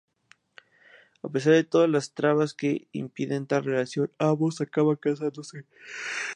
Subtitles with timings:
[1.21, 5.65] A pesar de todas las trabas que impiden tal relación, ambos acaban casándose.